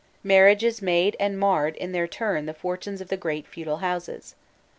[0.23, 4.33] Marriages made and marred in their turn the fortunes of the great feudal houses.